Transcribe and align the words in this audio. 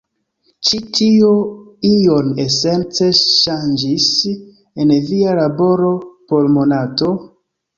Ĉu 0.67 0.77
tio 0.99 1.27
ion 1.89 2.31
esence 2.45 3.09
ŝanĝis 3.25 4.09
en 4.85 4.95
via 5.11 5.37
laboro 5.41 5.93
por 6.33 6.49
Monato? 6.57 7.15